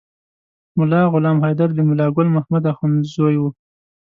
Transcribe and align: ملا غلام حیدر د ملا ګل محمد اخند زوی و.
ملا 0.77 1.01
غلام 1.13 1.37
حیدر 1.45 1.69
د 1.75 1.79
ملا 1.89 2.07
ګل 2.15 2.27
محمد 2.35 2.63
اخند 2.73 2.99
زوی 3.13 3.35
و. 3.39 3.43